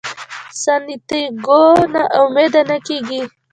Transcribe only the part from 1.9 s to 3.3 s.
نا امیده نه کیږي.